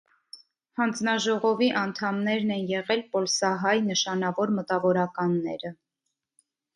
[0.79, 5.73] Հանձնաժողովի անդամներն են եղել պոլսահայ նշանավոր մտավորականները։